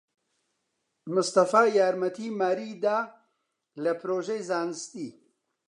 مستەفا 1.13 1.61
یارمەتیی 1.77 2.35
ماریی 2.39 2.79
دا 2.83 2.99
لە 3.83 3.91
پرۆژەی 4.01 4.45
زانستی. 4.49 5.09